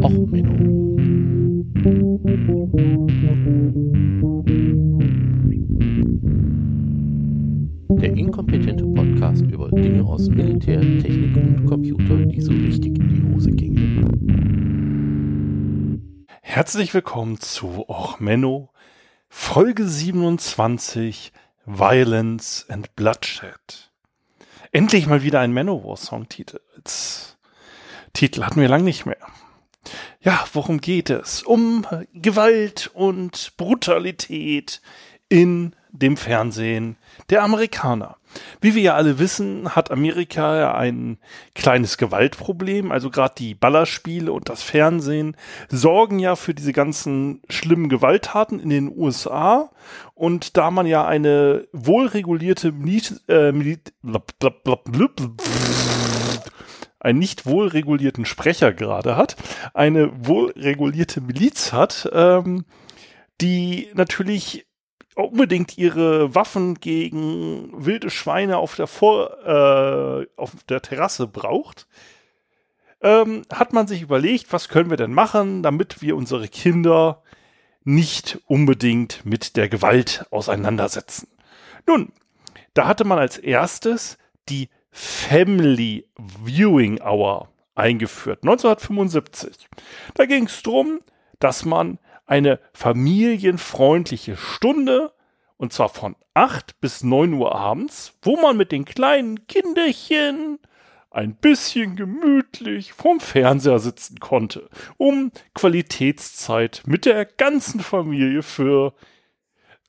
Och 0.00 0.10
Menno. 0.10 0.96
Der 8.00 8.12
inkompetente 8.16 8.84
Podcast 8.86 9.42
über 9.42 9.68
Dinge 9.70 10.02
aus 10.04 10.28
Militär, 10.28 10.80
Technik 10.80 11.36
und 11.36 11.66
Computer, 11.66 12.16
die 12.24 12.40
so 12.40 12.52
richtig 12.52 12.98
in 12.98 13.08
die 13.08 13.22
Hose 13.34 13.50
gingen. 13.50 13.92
Herzlich 16.40 16.94
willkommen 16.94 17.38
zu 17.38 17.84
Och 17.88 18.18
Menno, 18.18 18.70
Folge 19.28 19.86
27, 19.86 21.32
Violence 21.66 22.64
and 22.70 22.96
Bloodshed. 22.96 23.90
Endlich 24.70 25.06
mal 25.06 25.22
wieder 25.22 25.40
ein 25.40 25.52
Manowar-Song-Titel. 25.52 26.60
Titel 28.14 28.42
hatten 28.42 28.60
wir 28.60 28.68
lang 28.68 28.84
nicht 28.84 29.04
mehr. 29.04 29.18
Ja, 30.20 30.44
worum 30.52 30.80
geht 30.80 31.10
es? 31.10 31.42
Um 31.42 31.86
Gewalt 32.14 32.90
und 32.94 33.52
Brutalität 33.56 34.80
in 35.28 35.74
dem 35.90 36.16
Fernsehen 36.16 36.96
der 37.30 37.42
Amerikaner. 37.42 38.16
Wie 38.60 38.74
wir 38.74 38.82
ja 38.82 38.94
alle 38.94 39.18
wissen, 39.18 39.74
hat 39.74 39.90
Amerika 39.90 40.58
ja 40.58 40.74
ein 40.74 41.18
kleines 41.54 41.98
Gewaltproblem. 41.98 42.90
Also 42.90 43.10
gerade 43.10 43.34
die 43.36 43.54
Ballerspiele 43.54 44.32
und 44.32 44.48
das 44.48 44.62
Fernsehen 44.62 45.36
sorgen 45.68 46.18
ja 46.18 46.34
für 46.34 46.54
diese 46.54 46.72
ganzen 46.72 47.42
schlimmen 47.50 47.90
Gewalttaten 47.90 48.58
in 48.58 48.70
den 48.70 48.90
USA. 48.96 49.70
Und 50.14 50.56
da 50.56 50.70
man 50.70 50.86
ja 50.86 51.06
eine 51.06 51.66
wohlregulierte 51.72 52.72
Milit, 52.72 53.20
äh, 53.28 53.52
Milit, 53.52 53.92
blub, 54.02 54.32
blub, 54.38 54.84
blub, 54.84 55.14
einen 57.02 57.18
nicht 57.18 57.46
wohlregulierten 57.46 58.24
Sprecher 58.24 58.72
gerade 58.72 59.16
hat, 59.16 59.36
eine 59.74 60.10
wohlregulierte 60.26 61.20
Miliz 61.20 61.72
hat, 61.72 62.08
ähm, 62.12 62.64
die 63.40 63.88
natürlich 63.94 64.66
unbedingt 65.14 65.76
ihre 65.76 66.34
Waffen 66.34 66.76
gegen 66.76 67.70
wilde 67.84 68.08
Schweine 68.08 68.58
auf 68.58 68.76
der 68.76 68.86
Vor 68.86 69.36
äh, 69.44 70.26
auf 70.36 70.52
der 70.68 70.80
Terrasse 70.80 71.26
braucht, 71.26 71.86
ähm, 73.02 73.42
hat 73.52 73.72
man 73.72 73.86
sich 73.86 74.00
überlegt, 74.00 74.52
was 74.52 74.68
können 74.68 74.90
wir 74.90 74.96
denn 74.96 75.12
machen, 75.12 75.62
damit 75.62 76.00
wir 76.02 76.16
unsere 76.16 76.48
Kinder 76.48 77.22
nicht 77.84 78.38
unbedingt 78.46 79.26
mit 79.26 79.56
der 79.56 79.68
Gewalt 79.68 80.24
auseinandersetzen. 80.30 81.26
Nun, 81.86 82.12
da 82.74 82.86
hatte 82.86 83.04
man 83.04 83.18
als 83.18 83.38
erstes 83.38 84.18
die 84.48 84.70
Family 84.92 86.06
Viewing 86.44 87.00
Hour 87.00 87.48
eingeführt, 87.74 88.40
1975. 88.42 89.68
Da 90.14 90.26
ging 90.26 90.44
es 90.44 90.62
darum, 90.62 91.00
dass 91.38 91.64
man 91.64 91.98
eine 92.26 92.60
familienfreundliche 92.72 94.36
Stunde, 94.36 95.12
und 95.56 95.72
zwar 95.72 95.88
von 95.88 96.14
8 96.34 96.80
bis 96.80 97.02
9 97.02 97.32
Uhr 97.34 97.54
abends, 97.54 98.18
wo 98.22 98.36
man 98.40 98.56
mit 98.56 98.72
den 98.72 98.84
kleinen 98.84 99.46
Kinderchen 99.46 100.58
ein 101.10 101.34
bisschen 101.34 101.96
gemütlich 101.96 102.92
vorm 102.92 103.20
Fernseher 103.20 103.78
sitzen 103.78 104.18
konnte, 104.18 104.68
um 104.96 105.30
Qualitätszeit 105.54 106.82
mit 106.86 107.04
der 107.04 107.26
ganzen 107.26 107.80
Familie 107.80 108.42
für 108.42 108.94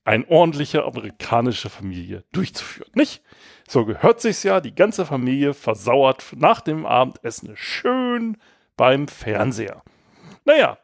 eine 0.06 0.28
ordentliche 0.28 0.84
amerikanische 0.84 1.70
Familie 1.70 2.24
durchzuführen, 2.32 2.92
nicht? 2.96 3.22
So 3.68 3.86
gehört 3.86 4.22
sich's 4.22 4.44
ja, 4.44 4.60
die 4.60 4.76
ganze 4.76 5.06
Familie 5.06 5.54
versauert 5.54 6.24
nach 6.36 6.62
dem 6.62 6.86
Abendessen 6.86 7.52
schön 7.56 8.38
beim 8.76 9.08
Fernseher. 9.08 9.84
Naja, 10.46 10.78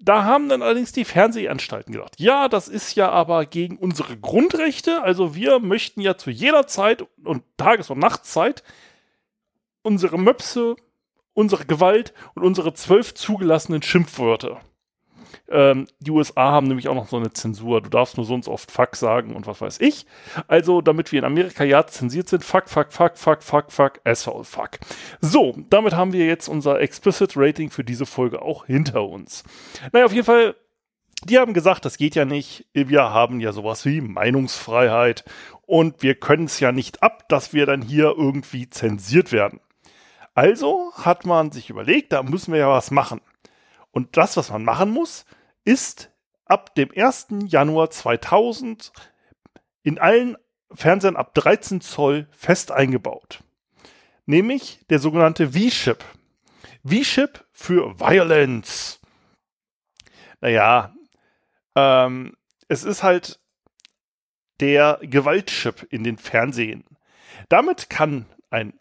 da 0.00 0.24
haben 0.24 0.48
dann 0.48 0.62
allerdings 0.62 0.92
die 0.92 1.04
Fernsehanstalten 1.04 1.92
gedacht, 1.92 2.14
ja, 2.18 2.48
das 2.48 2.68
ist 2.68 2.94
ja 2.94 3.10
aber 3.10 3.46
gegen 3.46 3.76
unsere 3.76 4.16
Grundrechte. 4.16 5.02
Also 5.02 5.34
wir 5.34 5.58
möchten 5.58 6.00
ja 6.00 6.16
zu 6.16 6.30
jeder 6.30 6.66
Zeit 6.66 7.04
und 7.24 7.42
Tages- 7.56 7.90
und 7.90 7.98
Nachtzeit 7.98 8.62
unsere 9.82 10.18
Möpse, 10.18 10.76
unsere 11.32 11.64
Gewalt 11.64 12.12
und 12.34 12.42
unsere 12.44 12.74
zwölf 12.74 13.14
zugelassenen 13.14 13.82
Schimpfwörter 13.82 14.60
ähm, 15.48 15.86
die 16.00 16.10
USA 16.10 16.50
haben 16.52 16.66
nämlich 16.66 16.88
auch 16.88 16.94
noch 16.94 17.08
so 17.08 17.16
eine 17.16 17.32
Zensur. 17.32 17.80
Du 17.80 17.90
darfst 17.90 18.16
nur 18.16 18.26
sonst 18.26 18.48
oft 18.48 18.70
Fuck 18.70 18.96
sagen 18.96 19.34
und 19.34 19.46
was 19.46 19.60
weiß 19.60 19.80
ich. 19.80 20.06
Also, 20.48 20.80
damit 20.80 21.12
wir 21.12 21.18
in 21.18 21.24
Amerika 21.24 21.64
ja 21.64 21.86
zensiert 21.86 22.28
sind, 22.28 22.44
fuck, 22.44 22.68
fuck, 22.68 22.92
fuck, 22.92 23.16
fuck, 23.16 23.42
fuck, 23.42 23.72
fuck, 23.72 24.00
asshole, 24.04 24.44
fuck. 24.44 24.78
So, 25.20 25.56
damit 25.70 25.94
haben 25.94 26.12
wir 26.12 26.26
jetzt 26.26 26.48
unser 26.48 26.80
Explicit 26.80 27.32
Rating 27.36 27.70
für 27.70 27.84
diese 27.84 28.06
Folge 28.06 28.42
auch 28.42 28.66
hinter 28.66 29.08
uns. 29.08 29.44
Naja, 29.92 30.06
auf 30.06 30.12
jeden 30.12 30.26
Fall 30.26 30.54
die 31.24 31.38
haben 31.38 31.54
gesagt, 31.54 31.84
das 31.84 31.96
geht 31.96 32.14
ja 32.14 32.24
nicht. 32.24 32.66
Wir 32.72 33.02
haben 33.10 33.40
ja 33.40 33.52
sowas 33.52 33.84
wie 33.86 34.00
Meinungsfreiheit 34.00 35.24
und 35.62 36.02
wir 36.02 36.14
können 36.14 36.44
es 36.44 36.60
ja 36.60 36.72
nicht 36.72 37.02
ab, 37.02 37.28
dass 37.28 37.52
wir 37.52 37.66
dann 37.66 37.82
hier 37.82 38.14
irgendwie 38.16 38.68
zensiert 38.68 39.32
werden. 39.32 39.60
Also 40.34 40.92
hat 40.94 41.24
man 41.24 41.50
sich 41.50 41.70
überlegt, 41.70 42.12
da 42.12 42.22
müssen 42.22 42.52
wir 42.52 42.60
ja 42.60 42.68
was 42.68 42.90
machen. 42.90 43.20
Und 43.96 44.18
das, 44.18 44.36
was 44.36 44.50
man 44.50 44.62
machen 44.62 44.90
muss, 44.90 45.24
ist 45.64 46.12
ab 46.44 46.74
dem 46.74 46.90
1. 46.94 47.28
Januar 47.46 47.88
2000 47.88 48.92
in 49.84 49.98
allen 49.98 50.36
Fernsehern 50.70 51.16
ab 51.16 51.32
13 51.32 51.80
Zoll 51.80 52.28
fest 52.30 52.70
eingebaut. 52.70 53.42
Nämlich 54.26 54.84
der 54.90 54.98
sogenannte 54.98 55.52
V-Chip. 55.52 56.04
V-Chip 56.84 57.46
für 57.52 57.98
Violence. 57.98 59.00
Naja, 60.42 60.94
ähm, 61.74 62.36
es 62.68 62.84
ist 62.84 63.02
halt 63.02 63.40
der 64.60 64.98
Gewaltchip 65.00 65.86
in 65.88 66.04
den 66.04 66.18
Fernsehen. 66.18 66.84
Damit 67.48 67.88
kann 67.88 68.26
ein 68.50 68.78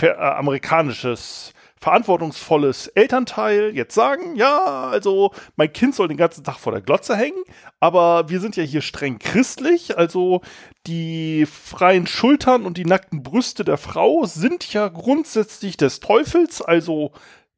äh, 0.00 0.10
amerikanisches 0.10 1.52
verantwortungsvolles 1.80 2.88
Elternteil 2.88 3.74
jetzt 3.74 3.94
sagen, 3.94 4.36
ja, 4.36 4.88
also 4.90 5.32
mein 5.56 5.72
Kind 5.72 5.94
soll 5.94 6.08
den 6.08 6.18
ganzen 6.18 6.44
Tag 6.44 6.58
vor 6.58 6.72
der 6.72 6.82
Glotze 6.82 7.16
hängen, 7.16 7.42
aber 7.80 8.28
wir 8.28 8.38
sind 8.40 8.56
ja 8.56 8.62
hier 8.62 8.82
streng 8.82 9.18
christlich, 9.18 9.96
also 9.96 10.42
die 10.86 11.46
freien 11.46 12.06
Schultern 12.06 12.66
und 12.66 12.76
die 12.76 12.84
nackten 12.84 13.22
Brüste 13.22 13.64
der 13.64 13.78
Frau 13.78 14.26
sind 14.26 14.70
ja 14.74 14.88
grundsätzlich 14.88 15.78
des 15.78 16.00
Teufels, 16.00 16.60
also 16.60 17.12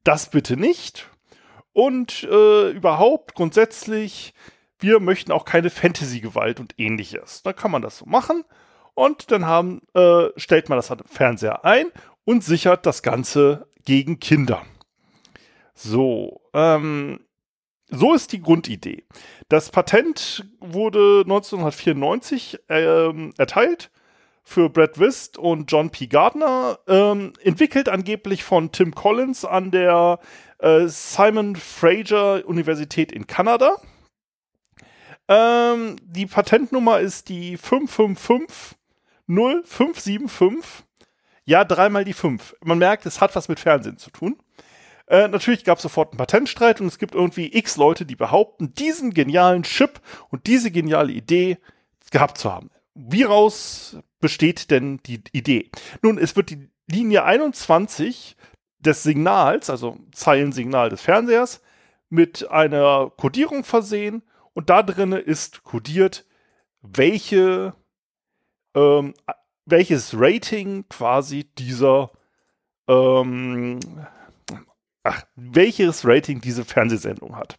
das 0.04 0.30
bitte 0.30 0.56
nicht. 0.56 1.08
Und 1.72 2.24
äh, 2.24 2.70
überhaupt 2.70 3.34
grundsätzlich, 3.34 4.34
wir 4.78 5.00
möchten 5.00 5.32
auch 5.32 5.44
keine 5.44 5.70
Fantasy-Gewalt 5.70 6.60
und 6.60 6.78
ähnliches. 6.78 7.42
Da 7.42 7.52
kann 7.52 7.70
man 7.70 7.82
das 7.82 7.98
so 7.98 8.06
machen. 8.06 8.44
Und 8.94 9.30
dann 9.30 9.46
haben, 9.46 9.80
äh, 9.94 10.28
stellt 10.36 10.68
man 10.68 10.76
das 10.76 10.90
halt 10.90 11.00
im 11.00 11.06
Fernseher 11.06 11.64
ein 11.64 11.86
und 12.24 12.44
sichert 12.44 12.86
das 12.86 13.02
Ganze 13.02 13.66
gegen 13.84 14.20
Kinder. 14.20 14.64
So, 15.74 16.40
ähm, 16.52 17.20
so 17.88 18.14
ist 18.14 18.32
die 18.32 18.40
Grundidee. 18.40 19.04
Das 19.48 19.70
Patent 19.70 20.44
wurde 20.60 21.22
1994 21.24 22.60
ähm, 22.68 23.32
erteilt 23.36 23.90
für 24.44 24.70
Brad 24.70 24.98
Wist 24.98 25.38
und 25.38 25.70
John 25.70 25.90
P. 25.90 26.06
Gardner, 26.06 26.78
ähm, 26.88 27.32
entwickelt 27.42 27.88
angeblich 27.88 28.44
von 28.44 28.72
Tim 28.72 28.94
Collins 28.94 29.44
an 29.44 29.70
der 29.70 30.18
äh, 30.58 30.86
Simon 30.86 31.56
Fraser 31.56 32.46
Universität 32.46 33.12
in 33.12 33.26
Kanada. 33.26 33.76
Ähm, 35.28 35.96
die 36.02 36.26
Patentnummer 36.26 37.00
ist 37.00 37.28
die 37.28 37.56
555 37.56 38.76
0575 39.28 40.84
ja, 41.44 41.64
dreimal 41.64 42.04
die 42.04 42.12
fünf. 42.12 42.54
Man 42.62 42.78
merkt, 42.78 43.06
es 43.06 43.20
hat 43.20 43.34
was 43.34 43.48
mit 43.48 43.60
Fernsehen 43.60 43.98
zu 43.98 44.10
tun. 44.10 44.36
Äh, 45.06 45.28
natürlich 45.28 45.64
gab 45.64 45.78
es 45.78 45.82
sofort 45.82 46.12
einen 46.12 46.18
Patentstreit 46.18 46.80
und 46.80 46.86
es 46.86 46.98
gibt 46.98 47.14
irgendwie 47.14 47.56
x 47.56 47.76
Leute, 47.76 48.06
die 48.06 48.16
behaupten, 48.16 48.74
diesen 48.74 49.12
genialen 49.12 49.64
Chip 49.64 50.00
und 50.30 50.46
diese 50.46 50.70
geniale 50.70 51.12
Idee 51.12 51.58
gehabt 52.10 52.38
zu 52.38 52.52
haben. 52.52 52.70
Wie 52.94 53.24
raus 53.24 53.96
besteht 54.20 54.70
denn 54.70 55.00
die 55.04 55.22
Idee? 55.32 55.70
Nun, 56.02 56.18
es 56.18 56.36
wird 56.36 56.50
die 56.50 56.68
Linie 56.86 57.24
21 57.24 58.36
des 58.78 59.02
Signals, 59.02 59.70
also 59.70 59.98
Zeilensignal 60.12 60.90
des 60.90 61.00
Fernsehers, 61.00 61.62
mit 62.08 62.50
einer 62.50 63.10
Codierung 63.16 63.64
versehen 63.64 64.22
und 64.52 64.70
da 64.70 64.82
drinne 64.82 65.18
ist 65.18 65.62
codiert, 65.64 66.26
welche 66.82 67.74
ähm, 68.74 69.14
welches 69.64 70.14
Rating 70.16 70.84
quasi 70.88 71.44
dieser 71.58 72.10
ähm, 72.88 73.78
ach, 75.02 75.24
welches 75.36 76.06
Rating 76.06 76.40
diese 76.40 76.64
Fernsehsendung 76.64 77.36
hat. 77.36 77.58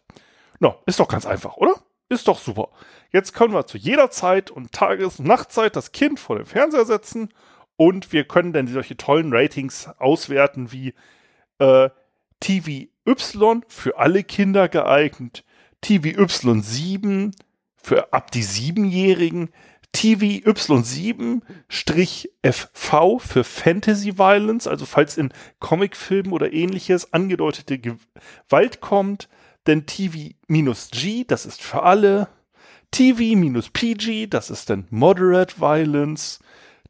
No, 0.60 0.76
ist 0.86 1.00
doch 1.00 1.08
ganz 1.08 1.26
einfach, 1.26 1.56
oder? 1.56 1.74
Ist 2.08 2.28
doch 2.28 2.38
super. 2.38 2.68
Jetzt 3.12 3.32
können 3.32 3.54
wir 3.54 3.66
zu 3.66 3.78
jeder 3.78 4.10
Zeit 4.10 4.50
und 4.50 4.72
Tages- 4.72 5.18
und 5.18 5.26
Nachtzeit 5.26 5.76
das 5.76 5.92
Kind 5.92 6.20
vor 6.20 6.36
den 6.36 6.46
Fernseher 6.46 6.84
setzen 6.84 7.30
und 7.76 8.12
wir 8.12 8.24
können 8.24 8.52
dann 8.52 8.68
solche 8.68 8.96
tollen 8.96 9.32
Ratings 9.32 9.88
auswerten 9.98 10.70
wie 10.70 10.94
äh, 11.58 11.90
TV 12.40 12.88
Y 13.06 13.64
für 13.68 13.98
alle 13.98 14.22
Kinder 14.22 14.68
geeignet, 14.68 15.44
TV 15.80 16.20
Y7 16.20 17.32
für 17.76 18.12
ab 18.12 18.30
die 18.30 18.42
Siebenjährigen, 18.42 19.50
TV 19.94 20.44
Y7-FV 20.44 23.18
für 23.20 23.44
Fantasy 23.44 24.18
Violence, 24.18 24.66
also 24.66 24.84
falls 24.84 25.16
in 25.16 25.32
Comicfilmen 25.60 26.32
oder 26.32 26.52
ähnliches 26.52 27.12
angedeutete 27.12 27.78
Gewalt 27.78 28.80
kommt, 28.80 29.28
denn 29.66 29.86
TV-G, 29.86 31.24
das 31.26 31.46
ist 31.46 31.62
für 31.62 31.84
alle, 31.84 32.28
TV-PG, 32.90 34.26
das 34.26 34.50
ist 34.50 34.68
dann 34.68 34.86
Moderate 34.90 35.60
Violence, 35.60 36.40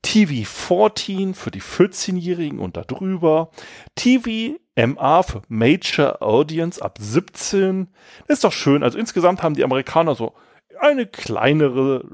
TV 0.03 0.49
14 0.49 1.35
für 1.35 1.51
die 1.51 1.62
14-Jährigen 1.62 2.59
und 2.59 2.77
darüber, 2.77 3.51
TV 3.95 4.56
MA 4.77 5.23
für 5.23 5.43
Major 5.49 6.21
Audience 6.21 6.83
ab 6.83 6.99
17. 7.01 7.89
Das 8.27 8.39
ist 8.39 8.45
doch 8.45 8.53
schön. 8.53 8.83
Also 8.83 8.99
insgesamt 8.99 9.43
haben 9.43 9.55
die 9.55 9.65
Amerikaner 9.65 10.15
so 10.15 10.35
eine 10.81 11.06
kleinere 11.06 12.05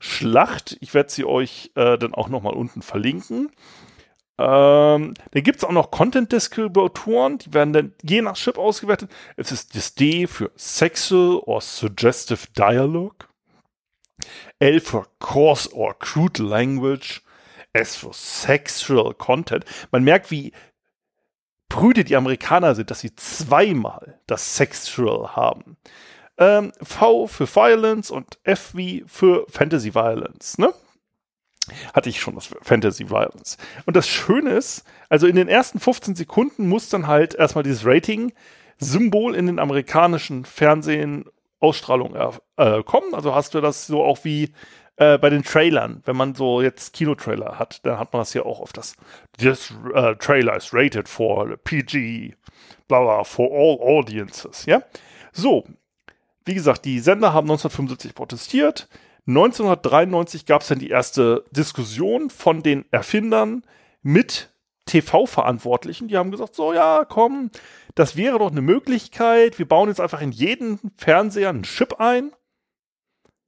Rating-Schlacht. 0.00 0.76
Ich 0.80 0.94
werde 0.94 1.10
sie 1.10 1.24
euch 1.24 1.70
äh, 1.74 1.98
dann 1.98 2.14
auch 2.14 2.28
nochmal 2.28 2.54
unten 2.54 2.82
verlinken. 2.82 3.50
Ähm, 4.38 5.14
dann 5.32 5.42
gibt 5.42 5.58
es 5.58 5.64
auch 5.64 5.72
noch 5.72 5.90
Content-Distributoren, 5.90 7.38
die 7.38 7.52
werden 7.52 7.72
dann 7.72 7.94
je 8.02 8.22
nach 8.22 8.36
Chip 8.36 8.56
ausgewertet. 8.56 9.10
Es 9.36 9.50
ist 9.50 9.74
das 9.74 9.94
D 9.94 10.28
für 10.28 10.52
Sexual 10.56 11.40
or 11.44 11.60
Suggestive 11.60 12.46
Dialogue. 12.56 13.26
L 14.60 14.80
für 14.80 15.06
Coarse 15.18 15.72
or 15.74 15.98
Crude 15.98 16.42
Language. 16.42 17.22
S 17.72 17.96
für 17.96 18.12
Sexual 18.12 19.14
Content. 19.14 19.64
Man 19.90 20.04
merkt, 20.04 20.30
wie 20.30 20.52
prüde 21.68 22.02
die 22.04 22.16
Amerikaner 22.16 22.74
sind, 22.74 22.90
dass 22.90 23.00
sie 23.00 23.14
zweimal 23.14 24.20
das 24.26 24.56
Sexual 24.56 25.36
haben. 25.36 25.76
Ähm, 26.38 26.72
v 26.80 27.26
für 27.26 27.46
Violence 27.46 28.10
und 28.10 28.38
F 28.44 28.70
wie 28.74 29.04
für 29.06 29.44
Fantasy 29.48 29.94
Violence, 29.94 30.58
ne? 30.58 30.72
Hatte 31.92 32.08
ich 32.08 32.20
schon 32.20 32.34
das 32.34 32.48
Fantasy 32.62 33.10
Violence. 33.10 33.58
Und 33.84 33.96
das 33.96 34.08
Schöne 34.08 34.50
ist, 34.50 34.84
also 35.08 35.26
in 35.26 35.36
den 35.36 35.48
ersten 35.48 35.80
15 35.80 36.14
Sekunden 36.14 36.68
muss 36.68 36.88
dann 36.88 37.06
halt 37.06 37.34
erstmal 37.34 37.64
dieses 37.64 37.84
Rating-Symbol 37.84 39.34
in 39.34 39.46
den 39.46 39.58
amerikanischen 39.58 40.44
Fernsehen 40.44 41.26
Ausstrahlung 41.60 42.14
äh, 42.56 42.82
kommen. 42.84 43.14
Also 43.14 43.34
hast 43.34 43.54
du 43.54 43.60
das 43.60 43.86
so 43.86 44.02
auch 44.02 44.24
wie 44.24 44.52
äh, 44.96 45.18
bei 45.18 45.30
den 45.30 45.42
Trailern. 45.42 46.02
Wenn 46.04 46.16
man 46.16 46.34
so 46.34 46.62
jetzt 46.62 46.92
Kinotrailer 46.92 47.58
hat, 47.58 47.84
dann 47.84 47.98
hat 47.98 48.12
man 48.12 48.20
das 48.20 48.34
ja 48.34 48.42
auch 48.42 48.60
auf 48.60 48.72
das. 48.72 48.96
This 49.38 49.72
uh, 49.94 50.14
trailer 50.14 50.56
is 50.56 50.72
rated 50.72 51.08
for 51.08 51.56
PG, 51.64 52.34
bla 52.86 53.02
bla, 53.02 53.24
for 53.24 53.50
all 53.50 53.78
audiences. 53.80 54.66
Ja, 54.66 54.82
so. 55.32 55.64
Wie 56.48 56.54
gesagt, 56.54 56.86
die 56.86 56.98
Sender 57.00 57.34
haben 57.34 57.44
1975 57.44 58.14
protestiert. 58.14 58.88
1993 59.26 60.46
gab 60.46 60.62
es 60.62 60.68
dann 60.68 60.78
die 60.78 60.88
erste 60.88 61.44
Diskussion 61.50 62.30
von 62.30 62.62
den 62.62 62.86
Erfindern 62.90 63.64
mit 64.00 64.48
TV-Verantwortlichen. 64.86 66.08
Die 66.08 66.16
haben 66.16 66.30
gesagt, 66.30 66.54
so 66.54 66.72
ja, 66.72 67.04
komm, 67.06 67.50
das 67.94 68.16
wäre 68.16 68.38
doch 68.38 68.50
eine 68.50 68.62
Möglichkeit. 68.62 69.58
Wir 69.58 69.68
bauen 69.68 69.90
jetzt 69.90 70.00
einfach 70.00 70.22
in 70.22 70.32
jeden 70.32 70.78
Fernseher 70.96 71.50
einen 71.50 71.64
Chip 71.64 72.00
ein, 72.00 72.32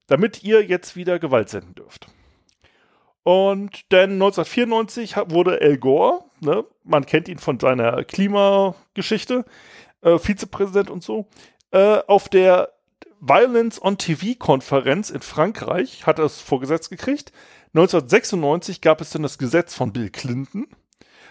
damit 0.07 0.45
ihr 0.45 0.63
jetzt 0.63 0.95
wieder 0.95 1.19
Gewalt 1.19 1.49
senden 1.49 1.75
dürft. 1.75 2.09
Und 3.23 3.91
dann 3.95 4.13
1994 4.13 5.17
wurde 5.29 5.59
Al 5.63 5.79
Gore, 5.79 6.25
ne, 6.41 6.67
man 6.85 7.07
kennt 7.07 7.31
ihn 7.31 7.39
von 7.39 7.59
seiner 7.59 8.05
Klimageschichte, 8.05 9.47
äh, 10.03 10.19
Vizepräsident 10.19 10.91
und 10.91 11.03
so, 11.03 11.29
äh, 11.71 12.01
auf 12.07 12.29
der 12.29 12.75
Violence 13.21 13.81
on 13.83 13.99
TV-Konferenz 13.99 15.11
in 15.11 15.21
Frankreich 15.21 16.07
hat 16.07 16.19
er 16.19 16.25
es 16.25 16.41
vorgesetzt 16.41 16.91
gekriegt. 16.91 17.33
1996 17.75 18.81
gab 18.81 19.01
es 19.01 19.11
dann 19.11 19.23
das 19.23 19.39
Gesetz 19.39 19.75
von 19.75 19.93
Bill 19.93 20.11
Clinton. 20.11 20.67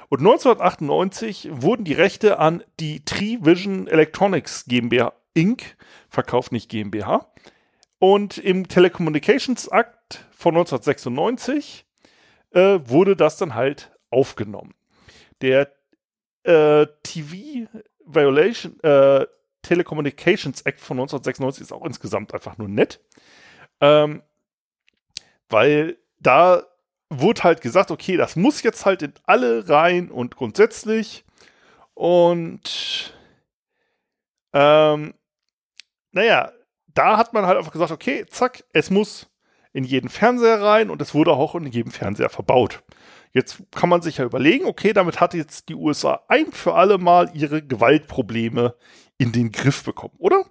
Und 0.10 0.20
1998 0.20 1.50
wurden 1.52 1.84
die 1.84 1.94
Rechte 1.94 2.40
an 2.40 2.64
die 2.80 3.04
Trivision 3.06 3.88
Electronics 3.88 4.66
GmbH 4.66 5.14
Inc. 5.34 5.76
verkauft, 6.10 6.52
nicht 6.52 6.70
GmbH. 6.70 7.32
Und 8.00 8.38
im 8.38 8.68
Telecommunications 8.68 9.68
Act 9.68 10.26
von 10.32 10.56
1996 10.56 11.86
äh, 12.52 12.80
wurde 12.86 13.16
das 13.16 13.38
dann 13.38 13.56
halt 13.56 13.92
aufgenommen. 14.10 14.74
Der 15.42 15.72
äh, 16.44 16.88
TV 17.04 17.68
Violation, 18.06 18.80
äh, 18.82 19.26
Telecommunications 19.62 20.62
Act 20.62 20.80
von 20.80 20.98
1996 20.98 21.64
ist 21.64 21.72
auch 21.72 21.86
insgesamt 21.86 22.34
einfach 22.34 22.58
nur 22.58 22.68
nett. 22.68 23.02
Ähm, 23.82 24.24
weil 25.50 25.98
da 26.20 26.64
wurde 27.10 27.44
halt 27.44 27.62
gesagt, 27.62 27.92
okay, 27.92 28.18
das 28.18 28.36
muss 28.36 28.62
jetzt 28.62 28.86
halt 28.86 29.02
in 29.02 29.14
alle 29.24 29.68
rein 29.68 30.12
und 30.12 30.36
grundsätzlich. 30.36 31.26
Und 31.94 33.14
ähm, 34.54 35.14
naja, 36.12 36.52
da 36.88 37.18
hat 37.18 37.34
man 37.34 37.46
halt 37.46 37.58
einfach 37.58 37.72
gesagt, 37.72 37.92
okay, 37.92 38.26
zack, 38.28 38.64
es 38.74 38.90
muss 38.90 39.28
in 39.74 39.84
jeden 39.84 40.10
Fernseher 40.10 40.62
rein 40.62 40.90
und 40.90 41.02
es 41.02 41.14
wurde 41.14 41.32
auch 41.32 41.56
in 41.56 41.68
jedem 41.68 41.92
Fernseher 41.92 42.30
verbaut. 42.30 42.84
Jetzt 43.32 43.62
kann 43.72 43.90
man 43.90 44.02
sich 44.02 44.18
ja 44.18 44.26
überlegen, 44.26 44.66
okay, 44.66 44.92
damit 44.92 45.20
hat 45.20 45.36
jetzt 45.36 45.70
die 45.70 45.76
USA 45.76 46.24
ein 46.28 46.52
für 46.52 46.74
alle 46.74 46.98
Mal 46.98 47.30
ihre 47.36 47.62
Gewaltprobleme 47.62 48.76
in 49.20 49.32
den 49.32 49.52
Griff 49.52 49.84
bekommen, 49.84 50.16
oder? 50.18 50.46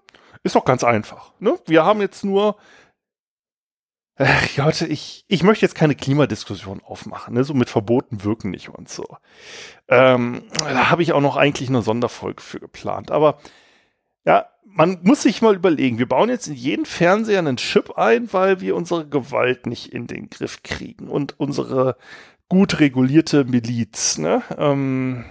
Ist 0.44 0.54
doch 0.54 0.64
ganz 0.64 0.84
einfach. 0.84 1.32
Ne? 1.40 1.58
Wir 1.66 1.84
haben 1.84 2.00
jetzt 2.00 2.24
nur. 2.24 2.56
Ach 4.20 4.48
Gott, 4.56 4.82
ich, 4.82 5.24
ich 5.28 5.42
möchte 5.44 5.64
jetzt 5.64 5.76
keine 5.76 5.94
Klimadiskussion 5.94 6.82
aufmachen, 6.84 7.34
ne? 7.34 7.44
so 7.44 7.54
mit 7.54 7.70
Verboten 7.70 8.24
wirken 8.24 8.50
nicht 8.50 8.68
und 8.68 8.88
so. 8.88 9.04
Ähm, 9.86 10.42
da 10.58 10.90
habe 10.90 11.02
ich 11.02 11.12
auch 11.12 11.20
noch 11.20 11.36
eigentlich 11.36 11.68
eine 11.68 11.82
Sonderfolge 11.82 12.42
für 12.42 12.58
geplant. 12.58 13.12
Aber 13.12 13.38
ja, 14.24 14.46
man 14.64 14.98
muss 15.02 15.22
sich 15.22 15.40
mal 15.40 15.54
überlegen, 15.54 15.98
wir 15.98 16.08
bauen 16.08 16.28
jetzt 16.28 16.48
in 16.48 16.54
jeden 16.54 16.84
Fernseher 16.84 17.38
einen 17.38 17.58
Chip 17.58 17.96
ein, 17.96 18.32
weil 18.32 18.60
wir 18.60 18.74
unsere 18.74 19.08
Gewalt 19.08 19.66
nicht 19.66 19.92
in 19.92 20.08
den 20.08 20.28
Griff 20.30 20.64
kriegen 20.64 21.08
und 21.08 21.38
unsere 21.38 21.96
gut 22.48 22.80
regulierte 22.80 23.44
Miliz. 23.44 24.18
Ne? 24.18 24.42
Ähm, 24.56 25.24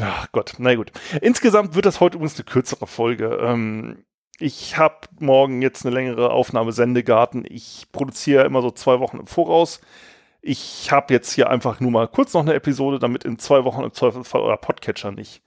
Ach 0.00 0.30
Gott, 0.32 0.54
na 0.58 0.74
gut. 0.74 0.92
Insgesamt 1.22 1.74
wird 1.74 1.86
das 1.86 2.00
heute 2.00 2.16
übrigens 2.16 2.36
eine 2.36 2.44
kürzere 2.44 2.86
Folge. 2.86 3.38
Ähm, 3.40 4.04
ich 4.38 4.76
habe 4.76 5.08
morgen 5.18 5.62
jetzt 5.62 5.86
eine 5.86 5.94
längere 5.94 6.30
Aufnahme 6.30 6.72
Sendegarten. 6.72 7.44
Ich 7.48 7.86
produziere 7.92 8.44
immer 8.44 8.60
so 8.60 8.70
zwei 8.70 9.00
Wochen 9.00 9.18
im 9.18 9.26
Voraus. 9.26 9.80
Ich 10.42 10.92
habe 10.92 11.14
jetzt 11.14 11.32
hier 11.32 11.48
einfach 11.48 11.80
nur 11.80 11.90
mal 11.90 12.08
kurz 12.08 12.34
noch 12.34 12.42
eine 12.42 12.54
Episode, 12.54 12.98
damit 12.98 13.24
in 13.24 13.38
zwei 13.38 13.64
Wochen 13.64 13.82
im 13.82 13.92
Zweifelsfall 13.92 14.42
euer 14.42 14.58
Podcatcher 14.58 15.12
nicht 15.12 15.42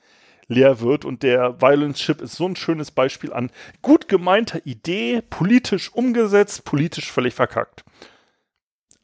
leer 0.48 0.82
wird. 0.82 1.06
Und 1.06 1.22
der 1.22 1.62
Violence 1.62 2.00
Chip 2.00 2.20
ist 2.20 2.36
so 2.36 2.48
ein 2.48 2.56
schönes 2.56 2.90
Beispiel 2.90 3.32
an 3.32 3.52
gut 3.84 4.08
gemeinter 4.08 4.66
Idee, 4.66 5.22
politisch 5.22 5.94
umgesetzt, 5.94 6.66
politisch 6.66 7.12
völlig 7.12 7.36
verkackt. 7.36 7.86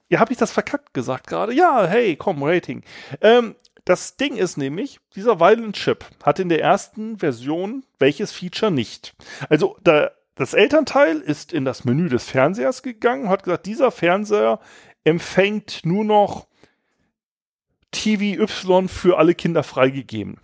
Ja, 0.10 0.20
habe 0.20 0.32
ich 0.34 0.40
das 0.40 0.52
verkackt 0.52 0.94
gesagt 0.94 1.28
gerade? 1.28 1.54
Ja, 1.54 1.86
hey, 1.86 2.16
komm, 2.16 2.44
Rating. 2.44 2.84
Ähm, 3.22 3.56
das 3.86 4.18
Ding 4.18 4.36
ist 4.36 4.58
nämlich, 4.58 5.00
dieser 5.16 5.40
Violent 5.40 5.76
Chip 5.76 6.06
hat 6.24 6.40
in 6.40 6.50
der 6.50 6.62
ersten 6.62 7.20
Version 7.20 7.86
welches 8.00 8.32
Feature 8.32 8.72
nicht. 8.72 9.16
Also 9.48 9.78
da, 9.84 10.12
das 10.34 10.54
Elternteil 10.54 11.20
ist 11.20 11.54
in 11.54 11.66
das 11.66 11.86
Menü 11.86 12.10
des 12.10 12.26
Fernsehers 12.26 12.82
gegangen, 12.84 13.30
hat 13.30 13.44
gesagt, 13.44 13.68
dieser 13.68 13.92
Fernseher 13.92 14.60
empfängt 15.04 15.82
nur 15.86 16.04
noch 16.04 16.48
TV 17.92 18.42
Y 18.42 18.90
für 18.90 19.18
alle 19.18 19.36
Kinder 19.36 19.64
freigegeben. 19.64 20.40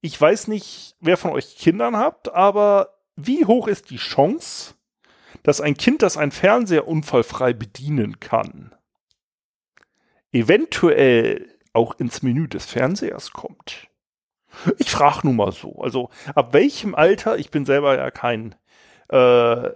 Ich 0.00 0.18
weiß 0.18 0.48
nicht, 0.48 0.96
wer 1.00 1.16
von 1.16 1.32
euch 1.32 1.56
Kindern 1.56 1.96
habt, 1.96 2.32
aber 2.32 2.98
wie 3.16 3.44
hoch 3.44 3.68
ist 3.68 3.90
die 3.90 3.98
Chance, 3.98 4.74
dass 5.42 5.60
ein 5.60 5.76
Kind, 5.76 6.02
das 6.02 6.16
einen 6.16 6.32
Fernseher 6.32 6.88
unfallfrei 6.88 7.52
bedienen 7.52 8.20
kann, 8.20 8.74
eventuell 10.32 11.48
auch 11.72 11.98
ins 11.98 12.22
Menü 12.22 12.48
des 12.48 12.66
Fernsehers 12.66 13.32
kommt. 13.32 13.88
Ich 14.78 14.90
frage 14.90 15.20
nun 15.24 15.36
mal 15.36 15.52
so, 15.52 15.76
also 15.80 16.10
ab 16.34 16.52
welchem 16.52 16.94
Alter, 16.94 17.38
ich 17.38 17.50
bin 17.50 17.64
selber 17.64 17.96
ja 17.96 18.10
kein 18.10 18.54
äh, 19.08 19.70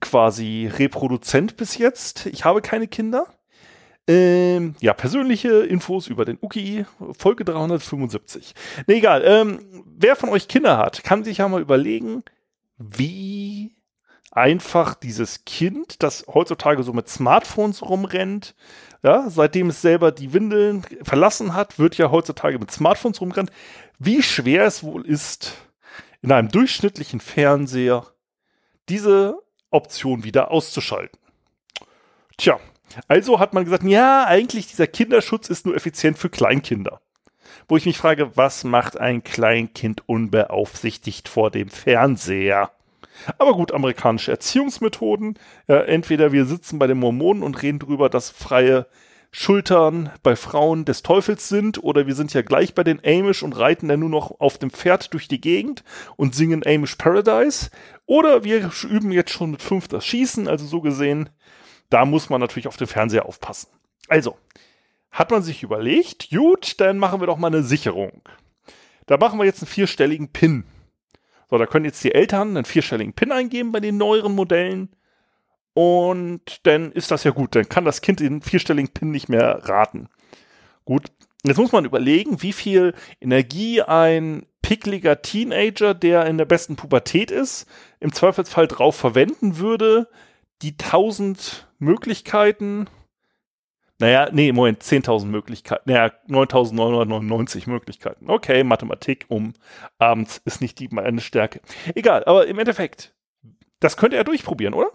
quasi 0.00 0.70
Reproduzent 0.72 1.56
bis 1.56 1.78
jetzt, 1.78 2.26
ich 2.26 2.44
habe 2.44 2.60
keine 2.60 2.86
Kinder. 2.86 3.26
Ähm, 4.06 4.74
ja, 4.80 4.92
persönliche 4.92 5.60
Infos 5.60 6.08
über 6.08 6.24
den 6.24 6.38
Uki, 6.40 6.84
Folge 7.16 7.44
375. 7.44 8.54
Ne, 8.86 8.94
egal. 8.96 9.22
Ähm, 9.24 9.84
wer 9.86 10.16
von 10.16 10.30
euch 10.30 10.48
Kinder 10.48 10.78
hat, 10.78 11.04
kann 11.04 11.22
sich 11.22 11.38
ja 11.38 11.48
mal 11.48 11.60
überlegen, 11.60 12.24
wie 12.76 13.76
einfach 14.32 14.94
dieses 14.94 15.44
Kind, 15.44 16.02
das 16.02 16.24
heutzutage 16.32 16.82
so 16.82 16.92
mit 16.92 17.08
Smartphones 17.08 17.82
rumrennt, 17.82 18.54
ja, 19.02 19.30
seitdem 19.30 19.70
es 19.70 19.80
selber 19.80 20.12
die 20.12 20.32
Windeln 20.32 20.84
verlassen 21.02 21.54
hat, 21.54 21.78
wird 21.78 21.96
ja 21.96 22.10
heutzutage 22.10 22.58
mit 22.58 22.70
Smartphones 22.70 23.20
rumgerannt, 23.20 23.50
wie 23.98 24.22
schwer 24.22 24.64
es 24.64 24.82
wohl 24.82 25.06
ist, 25.06 25.54
in 26.22 26.32
einem 26.32 26.50
durchschnittlichen 26.50 27.20
Fernseher 27.20 28.06
diese 28.88 29.38
Option 29.70 30.24
wieder 30.24 30.50
auszuschalten. 30.50 31.18
Tja, 32.36 32.58
also 33.08 33.38
hat 33.38 33.54
man 33.54 33.64
gesagt, 33.64 33.84
ja, 33.84 34.24
eigentlich 34.24 34.66
dieser 34.66 34.86
Kinderschutz 34.86 35.48
ist 35.48 35.64
nur 35.64 35.76
effizient 35.76 36.18
für 36.18 36.28
Kleinkinder. 36.28 37.00
Wo 37.68 37.76
ich 37.76 37.86
mich 37.86 37.98
frage, 37.98 38.36
was 38.36 38.64
macht 38.64 38.98
ein 38.98 39.22
Kleinkind 39.22 40.08
unbeaufsichtigt 40.08 41.28
vor 41.28 41.50
dem 41.50 41.68
Fernseher? 41.68 42.70
Aber 43.38 43.54
gut, 43.54 43.72
amerikanische 43.72 44.30
Erziehungsmethoden. 44.30 45.38
Ja, 45.68 45.80
entweder 45.82 46.32
wir 46.32 46.44
sitzen 46.46 46.78
bei 46.78 46.86
den 46.86 46.98
Mormonen 46.98 47.42
und 47.42 47.62
reden 47.62 47.78
darüber, 47.78 48.08
dass 48.08 48.30
freie 48.30 48.86
Schultern 49.32 50.10
bei 50.24 50.34
Frauen 50.34 50.84
des 50.84 51.02
Teufels 51.02 51.48
sind, 51.48 51.82
oder 51.82 52.06
wir 52.08 52.14
sind 52.14 52.34
ja 52.34 52.42
gleich 52.42 52.74
bei 52.74 52.82
den 52.82 53.00
Amish 53.04 53.44
und 53.44 53.56
reiten 53.56 53.86
dann 53.86 54.00
nur 54.00 54.08
noch 54.08 54.40
auf 54.40 54.58
dem 54.58 54.70
Pferd 54.70 55.14
durch 55.14 55.28
die 55.28 55.40
Gegend 55.40 55.84
und 56.16 56.34
singen 56.34 56.66
Amish 56.66 56.96
Paradise. 56.96 57.70
Oder 58.06 58.42
wir 58.42 58.70
üben 58.88 59.12
jetzt 59.12 59.30
schon 59.30 59.52
mit 59.52 59.62
fünf 59.62 59.86
das 59.86 60.04
Schießen, 60.04 60.48
also 60.48 60.66
so 60.66 60.80
gesehen, 60.80 61.30
da 61.90 62.04
muss 62.04 62.28
man 62.28 62.40
natürlich 62.40 62.66
auf 62.66 62.76
den 62.76 62.88
Fernseher 62.88 63.26
aufpassen. 63.26 63.68
Also, 64.08 64.36
hat 65.12 65.30
man 65.30 65.42
sich 65.42 65.62
überlegt, 65.62 66.30
gut, 66.30 66.80
dann 66.80 66.98
machen 66.98 67.20
wir 67.20 67.26
doch 67.26 67.38
mal 67.38 67.48
eine 67.48 67.62
Sicherung. 67.62 68.22
Da 69.06 69.16
machen 69.16 69.38
wir 69.38 69.44
jetzt 69.44 69.62
einen 69.62 69.68
vierstelligen 69.68 70.28
PIN. 70.28 70.64
So, 71.50 71.58
da 71.58 71.66
können 71.66 71.84
jetzt 71.84 72.02
die 72.04 72.14
Eltern 72.14 72.56
einen 72.56 72.64
vierstelligen 72.64 73.12
PIN 73.12 73.32
eingeben 73.32 73.72
bei 73.72 73.80
den 73.80 73.96
neueren 73.96 74.34
Modellen. 74.34 74.88
Und 75.74 76.66
dann 76.66 76.92
ist 76.92 77.10
das 77.10 77.24
ja 77.24 77.32
gut. 77.32 77.54
Dann 77.54 77.68
kann 77.68 77.84
das 77.84 78.00
Kind 78.00 78.20
den 78.20 78.40
vierstelligen 78.40 78.92
PIN 78.92 79.10
nicht 79.10 79.28
mehr 79.28 79.60
raten. 79.64 80.08
Gut. 80.84 81.10
Jetzt 81.42 81.56
muss 81.56 81.72
man 81.72 81.86
überlegen, 81.86 82.42
wie 82.42 82.52
viel 82.52 82.94
Energie 83.20 83.82
ein 83.82 84.46
pickliger 84.62 85.22
Teenager, 85.22 85.94
der 85.94 86.26
in 86.26 86.38
der 86.38 86.44
besten 86.44 86.76
Pubertät 86.76 87.30
ist, 87.30 87.66
im 87.98 88.12
Zweifelsfall 88.12 88.68
drauf 88.68 88.94
verwenden 88.94 89.58
würde, 89.58 90.08
die 90.62 90.76
tausend 90.76 91.66
Möglichkeiten 91.78 92.88
naja, 94.00 94.30
nee, 94.32 94.50
Moment, 94.50 94.82
10.000 94.82 95.26
Möglichkeiten. 95.26 95.90
Naja, 95.90 96.10
9.999 96.28 97.68
Möglichkeiten. 97.68 98.30
Okay, 98.30 98.64
Mathematik 98.64 99.26
um 99.28 99.52
abends 99.98 100.40
ist 100.46 100.62
nicht 100.62 100.78
die 100.78 100.88
meine 100.88 101.20
Stärke. 101.20 101.60
Egal, 101.94 102.24
aber 102.24 102.46
im 102.46 102.58
Endeffekt, 102.58 103.14
das 103.78 103.98
könnte 103.98 104.16
er 104.16 104.24
durchprobieren, 104.24 104.72
oder? 104.74 104.88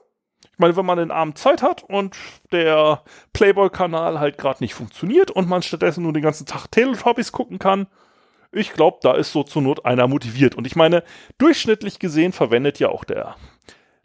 Ich 0.51 0.59
meine, 0.59 0.75
wenn 0.75 0.85
man 0.85 0.97
den 0.97 1.11
Abend 1.11 1.37
Zeit 1.37 1.61
hat 1.61 1.83
und 1.83 2.15
der 2.51 3.03
Playboy-Kanal 3.33 4.19
halt 4.19 4.39
gerade 4.39 4.63
nicht 4.63 4.73
funktioniert 4.73 5.29
und 5.29 5.47
man 5.47 5.61
stattdessen 5.61 6.03
nur 6.03 6.13
den 6.13 6.23
ganzen 6.23 6.47
Tag 6.47 6.67
Teletubbies 6.71 7.31
gucken 7.31 7.59
kann, 7.59 7.87
ich 8.51 8.73
glaube, 8.73 8.99
da 9.01 9.13
ist 9.13 9.31
so 9.31 9.43
zur 9.43 9.61
Not 9.61 9.85
einer 9.85 10.07
motiviert. 10.07 10.55
Und 10.55 10.65
ich 10.65 10.75
meine, 10.75 11.03
durchschnittlich 11.37 11.99
gesehen 11.99 12.31
verwendet 12.31 12.79
ja 12.79 12.89
auch 12.89 13.03
der 13.03 13.35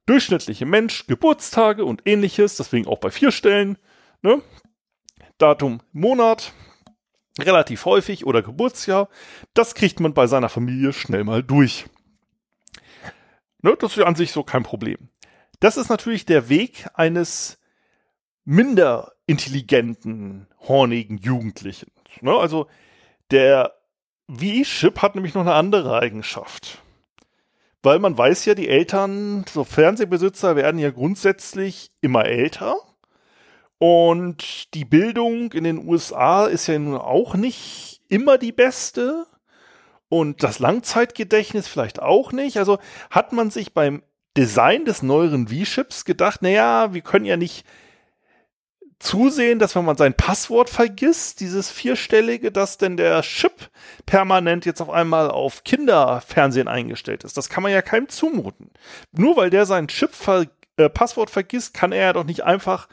durchschnittliche 0.04 0.66
Mensch 0.66 1.06
Geburtstage 1.06 1.84
und 1.84 2.02
ähnliches, 2.04 2.56
deswegen 2.56 2.86
auch 2.88 2.98
bei 2.98 3.10
vier 3.10 3.30
Stellen. 3.30 3.78
Ne? 4.22 4.42
Datum, 5.40 5.80
Monat, 5.92 6.52
relativ 7.38 7.84
häufig 7.86 8.26
oder 8.26 8.42
Geburtsjahr. 8.42 9.08
Das 9.54 9.74
kriegt 9.74 10.00
man 10.00 10.14
bei 10.14 10.26
seiner 10.26 10.48
Familie 10.48 10.92
schnell 10.92 11.24
mal 11.24 11.42
durch. 11.42 11.86
Ne, 13.62 13.76
das 13.78 13.96
ist 13.96 14.04
an 14.04 14.14
sich 14.14 14.32
so 14.32 14.42
kein 14.42 14.62
Problem. 14.62 15.08
Das 15.58 15.76
ist 15.76 15.88
natürlich 15.88 16.26
der 16.26 16.48
Weg 16.48 16.86
eines 16.94 17.58
minder 18.44 19.12
intelligenten, 19.26 20.46
hornigen 20.60 21.18
Jugendlichen. 21.18 21.90
Ne, 22.20 22.32
also 22.32 22.66
der 23.30 23.74
V-Chip 24.28 25.02
hat 25.02 25.14
nämlich 25.14 25.34
noch 25.34 25.42
eine 25.42 25.54
andere 25.54 25.98
Eigenschaft. 25.98 26.82
Weil 27.82 27.98
man 27.98 28.16
weiß 28.16 28.44
ja, 28.44 28.54
die 28.54 28.68
Eltern, 28.68 29.44
so 29.50 29.64
Fernsehbesitzer 29.64 30.54
werden 30.54 30.78
ja 30.78 30.90
grundsätzlich 30.90 31.92
immer 32.02 32.26
älter 32.26 32.76
und 33.80 34.74
die 34.74 34.84
Bildung 34.84 35.52
in 35.52 35.64
den 35.64 35.88
USA 35.88 36.44
ist 36.44 36.66
ja 36.66 36.78
nun 36.78 36.98
auch 36.98 37.34
nicht 37.34 38.02
immer 38.10 38.36
die 38.36 38.52
beste. 38.52 39.26
Und 40.10 40.42
das 40.42 40.58
Langzeitgedächtnis 40.58 41.66
vielleicht 41.66 42.02
auch 42.02 42.30
nicht. 42.30 42.58
Also 42.58 42.78
hat 43.08 43.32
man 43.32 43.50
sich 43.50 43.72
beim 43.72 44.02
Design 44.36 44.84
des 44.84 45.02
neueren 45.02 45.48
V-Chips 45.48 46.04
gedacht, 46.04 46.42
naja, 46.42 46.92
wir 46.92 47.00
können 47.00 47.24
ja 47.24 47.38
nicht 47.38 47.64
zusehen, 48.98 49.58
dass 49.58 49.74
wenn 49.74 49.86
man 49.86 49.96
sein 49.96 50.12
Passwort 50.12 50.68
vergisst, 50.68 51.40
dieses 51.40 51.70
vierstellige, 51.70 52.52
dass 52.52 52.76
denn 52.76 52.98
der 52.98 53.22
Chip 53.22 53.70
permanent 54.04 54.66
jetzt 54.66 54.82
auf 54.82 54.90
einmal 54.90 55.30
auf 55.30 55.64
Kinderfernsehen 55.64 56.68
eingestellt 56.68 57.24
ist. 57.24 57.38
Das 57.38 57.48
kann 57.48 57.62
man 57.62 57.72
ja 57.72 57.80
keinem 57.80 58.10
zumuten. 58.10 58.72
Nur 59.12 59.38
weil 59.38 59.48
der 59.48 59.64
sein 59.64 59.88
Chip 59.88 60.14
ver 60.14 60.48
äh, 60.76 60.90
Passwort 60.90 61.30
vergisst, 61.30 61.72
kann 61.72 61.92
er 61.92 62.04
ja 62.04 62.12
doch 62.12 62.24
nicht 62.24 62.44
einfach 62.44 62.86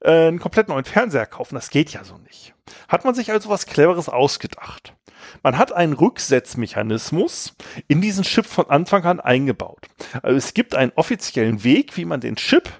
äh, 0.00 0.28
einen 0.28 0.38
komplett 0.38 0.68
neuen 0.68 0.84
Fernseher 0.84 1.26
kaufen. 1.26 1.54
Das 1.54 1.70
geht 1.70 1.90
ja 1.90 2.04
so 2.04 2.18
nicht. 2.18 2.54
Hat 2.88 3.04
man 3.04 3.14
sich 3.14 3.30
also 3.32 3.48
was 3.48 3.66
Cleveres 3.66 4.08
ausgedacht. 4.08 4.94
Man 5.42 5.58
hat 5.58 5.72
einen 5.72 5.92
Rücksetzmechanismus 5.92 7.54
in 7.86 8.00
diesen 8.00 8.24
Chip 8.24 8.46
von 8.46 8.70
Anfang 8.70 9.04
an 9.04 9.20
eingebaut. 9.20 9.86
Also 10.22 10.36
es 10.36 10.54
gibt 10.54 10.74
einen 10.74 10.92
offiziellen 10.94 11.64
Weg, 11.64 11.96
wie 11.96 12.04
man 12.04 12.20
den 12.20 12.36
Chip 12.36 12.70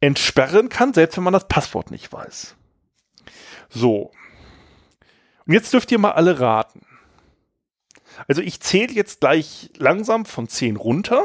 entsperren 0.00 0.68
kann, 0.68 0.92
selbst 0.92 1.16
wenn 1.16 1.24
man 1.24 1.32
das 1.32 1.48
Passwort 1.48 1.90
nicht 1.90 2.12
weiß. 2.12 2.56
So. 3.68 4.12
Und 5.46 5.52
jetzt 5.52 5.72
dürft 5.72 5.92
ihr 5.92 5.98
mal 5.98 6.12
alle 6.12 6.40
raten. 6.40 6.86
Also 8.28 8.42
ich 8.42 8.60
zähle 8.60 8.92
jetzt 8.92 9.20
gleich 9.20 9.70
langsam 9.76 10.24
von 10.24 10.48
10 10.48 10.76
runter 10.76 11.24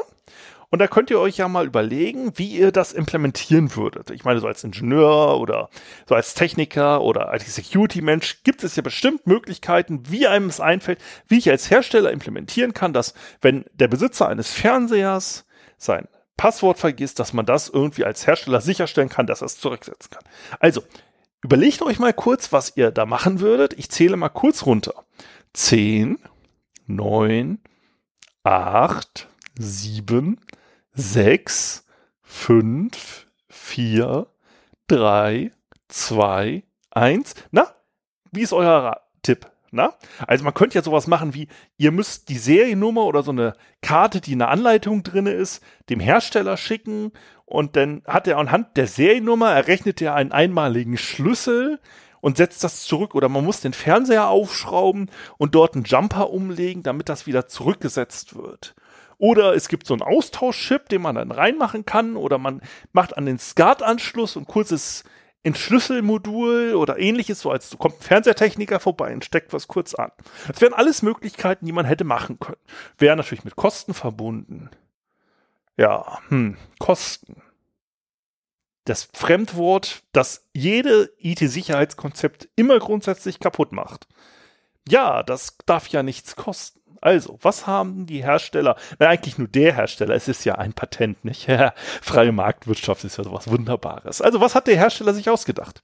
und 0.72 0.80
da 0.80 0.88
könnt 0.88 1.10
ihr 1.10 1.20
euch 1.20 1.38
ja 1.38 1.48
mal 1.48 1.66
überlegen, 1.66 2.34
wie 2.36 2.58
ihr 2.58 2.72
das 2.72 2.94
implementieren 2.94 3.76
würdet. 3.76 4.12
Ich 4.12 4.24
meine, 4.24 4.40
so 4.40 4.48
als 4.48 4.64
Ingenieur 4.64 5.40
oder 5.40 5.70
so 6.08 6.16
als 6.16 6.36
Techniker 6.36 7.02
oder 7.02 7.30
als 7.30 7.54
Security-Mensch 7.54 8.44
gibt 8.44 8.64
es 8.64 8.76
ja 8.76 8.84
bestimmt 8.84 9.26
Möglichkeiten, 9.26 10.04
wie 10.10 10.28
einem 10.28 10.48
es 10.48 10.60
einfällt, 10.60 11.00
wie 11.28 11.40
ich 11.40 11.50
als 11.50 11.72
Hersteller 11.72 12.12
implementieren 12.12 12.74
kann, 12.74 12.94
dass 12.94 13.16
wenn 13.42 13.66
der 13.74 13.88
Besitzer 13.88 14.28
eines 14.30 14.52
Fernsehers 14.52 15.46
sein 15.78 16.08
Passwort 16.40 16.80
vergisst, 16.80 17.20
dass 17.20 17.34
man 17.34 17.46
das 17.46 17.68
irgendwie 17.68 18.06
als 18.06 18.26
Hersteller 18.26 18.62
sicherstellen 18.62 19.10
kann, 19.10 19.28
dass 19.28 19.42
er 19.42 19.48
es 19.48 19.60
zurücksetzen 19.60 20.10
kann. 20.10 20.24
Also, 20.62 20.84
überlegt 21.44 21.82
euch 21.82 22.00
mal 22.00 22.14
kurz, 22.14 22.54
was 22.54 22.78
ihr 22.78 22.92
da 22.92 23.06
machen 23.06 23.42
würdet. 23.42 23.74
Ich 23.78 23.90
zähle 23.90 24.16
mal 24.16 24.30
kurz 24.30 24.66
runter. 24.66 24.94
10, 25.52 26.18
9, 26.88 27.60
8, 28.44 29.28
7, 29.58 30.40
sechs, 31.00 31.86
fünf, 32.22 33.28
vier, 33.48 34.28
drei, 34.88 35.52
zwei, 35.88 36.64
eins. 36.92 37.36
Na, 37.52 37.74
wie 38.32 38.42
ist 38.42 38.54
euer 38.54 39.02
Tipp? 39.24 39.48
Na? 39.72 39.94
Also 40.26 40.44
man 40.44 40.54
könnte 40.54 40.76
ja 40.76 40.84
sowas 40.84 41.08
machen 41.08 41.34
wie, 41.34 41.48
ihr 41.78 41.92
müsst 41.92 42.30
die 42.30 42.38
Seriennummer 42.38 43.06
oder 43.06 43.24
so 43.24 43.32
eine 43.32 43.54
Karte, 43.82 44.20
die 44.20 44.34
in 44.34 44.40
der 44.40 44.50
Anleitung 44.50 45.04
drin 45.04 45.28
ist, 45.28 45.64
dem 45.90 46.00
Hersteller 46.00 46.58
schicken 46.58 47.12
und 47.46 47.76
dann 47.76 48.02
hat 48.08 48.28
er 48.28 48.38
anhand 48.38 48.78
der 48.78 48.88
Seriennummer 48.88 49.52
errechnet 49.52 50.02
er 50.02 50.16
einen 50.16 50.32
einmaligen 50.32 50.98
Schlüssel 50.98 51.80
und 52.20 52.38
setzt 52.38 52.64
das 52.64 52.84
zurück 52.84 53.16
oder 53.16 53.30
man 53.30 53.46
muss 53.46 53.62
den 53.62 53.74
Fernseher 53.74 54.28
aufschrauben 54.28 55.12
und 55.38 55.56
dort 55.56 55.76
einen 55.76 55.86
Jumper 55.86 56.32
umlegen, 56.32 56.84
damit 56.84 57.08
das 57.08 57.28
wieder 57.28 57.48
zurückgesetzt 57.48 58.36
wird. 58.36 58.76
Oder 59.20 59.54
es 59.54 59.68
gibt 59.68 59.86
so 59.86 59.94
einen 59.94 60.02
Austauschchip, 60.02 60.90
den 60.90 61.02
man 61.02 61.16
dann 61.16 61.32
reinmachen 61.32 61.86
kann. 61.86 62.16
Oder 62.16 62.38
man 62.38 62.62
macht 62.94 63.18
an 63.18 63.26
den 63.26 63.38
SCART-Anschluss 63.38 64.38
ein 64.38 64.46
kurzes 64.46 65.04
Entschlüsselmodul 65.44 66.74
oder 66.76 67.00
ähnliches, 67.00 67.42
so 67.42 67.52
als 67.52 67.78
kommt 67.78 68.00
ein 68.00 68.04
Fernsehtechniker 68.04 68.80
vorbei 68.80 69.14
und 69.14 69.24
steckt 69.24 69.54
was 69.54 69.68
kurz 69.68 69.94
an. 69.94 70.12
Das 70.48 70.60
wären 70.62 70.74
alles 70.74 71.02
Möglichkeiten, 71.02 71.66
die 71.66 71.72
man 71.72 71.86
hätte 71.86 72.04
machen 72.04 72.40
können. 72.40 72.58
Wäre 72.98 73.16
natürlich 73.16 73.46
mit 73.46 73.56
Kosten 73.56 73.94
verbunden. 73.94 74.70
Ja, 75.78 76.20
hm, 76.28 76.58
Kosten. 76.80 77.42
Das 78.84 79.10
Fremdwort, 79.14 80.04
das 80.14 80.50
jede 80.54 81.14
IT-Sicherheitskonzept 81.20 82.50
immer 82.56 82.80
grundsätzlich 82.80 83.40
kaputt 83.40 83.72
macht. 83.72 84.08
Ja, 84.90 85.24
das 85.24 85.58
darf 85.66 85.88
ja 85.88 86.04
nichts 86.04 86.36
kosten. 86.36 86.79
Also, 87.02 87.40
was 87.42 87.66
haben 87.66 88.06
die 88.06 88.24
Hersteller? 88.24 88.76
Na, 89.00 89.08
eigentlich 89.08 89.38
nur 89.38 89.48
der 89.48 89.74
Hersteller. 89.76 90.16
Es 90.16 90.28
ist 90.28 90.44
ja 90.44 90.56
ein 90.56 90.74
Patent, 90.74 91.24
nicht? 91.24 91.48
Freie 92.02 92.32
Marktwirtschaft 92.32 93.04
ist 93.04 93.18
ja 93.18 93.24
sowas 93.24 93.50
Wunderbares. 93.50 94.22
Also, 94.22 94.42
was 94.42 94.56
hat 94.56 94.68
der 94.68 94.76
Hersteller 94.76 95.14
sich 95.14 95.30
ausgedacht? 95.30 95.82